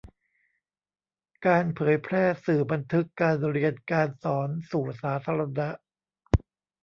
[1.45, 5.69] การเผยแพร่สื่อบันทึกการเรียนการสอนสู่สาธารณะ